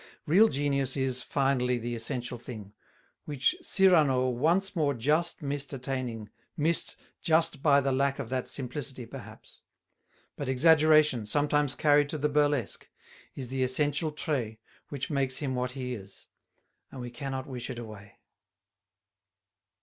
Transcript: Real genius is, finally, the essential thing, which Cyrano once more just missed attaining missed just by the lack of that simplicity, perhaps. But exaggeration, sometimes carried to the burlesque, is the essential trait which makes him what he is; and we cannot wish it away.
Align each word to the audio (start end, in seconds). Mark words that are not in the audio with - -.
Real 0.25 0.47
genius 0.49 0.97
is, 0.97 1.21
finally, 1.21 1.77
the 1.77 1.93
essential 1.93 2.39
thing, 2.39 2.73
which 3.25 3.55
Cyrano 3.61 4.29
once 4.29 4.75
more 4.75 4.95
just 4.95 5.43
missed 5.43 5.73
attaining 5.73 6.31
missed 6.57 6.95
just 7.21 7.61
by 7.61 7.81
the 7.81 7.91
lack 7.91 8.17
of 8.17 8.29
that 8.29 8.47
simplicity, 8.47 9.05
perhaps. 9.05 9.61
But 10.35 10.49
exaggeration, 10.49 11.27
sometimes 11.27 11.75
carried 11.75 12.09
to 12.09 12.17
the 12.17 12.29
burlesque, 12.29 12.89
is 13.35 13.49
the 13.49 13.61
essential 13.61 14.11
trait 14.11 14.59
which 14.89 15.11
makes 15.11 15.37
him 15.37 15.53
what 15.53 15.73
he 15.77 15.93
is; 15.93 16.25
and 16.89 16.99
we 16.99 17.11
cannot 17.11 17.45
wish 17.45 17.69
it 17.69 17.77
away. 17.77 18.17